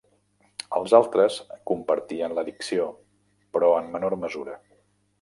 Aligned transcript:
Els 0.79 0.95
altres 0.99 1.37
compartien 1.73 2.35
l'addicció 2.39 2.91
però 3.59 3.73
en 3.85 3.97
menor 3.99 4.21
mesura. 4.27 4.61